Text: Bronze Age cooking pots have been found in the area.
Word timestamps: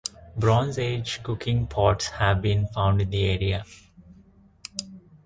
Bronze 0.35 0.79
Age 0.79 1.21
cooking 1.21 1.67
pots 1.67 2.07
have 2.07 2.41
been 2.41 2.65
found 2.69 2.99
in 3.03 3.11
the 3.11 3.23
area. 3.23 3.63